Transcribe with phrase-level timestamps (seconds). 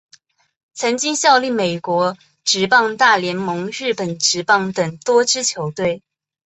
[0.73, 6.01] 曾经效力美国职棒大联盟日本职棒等多支球队。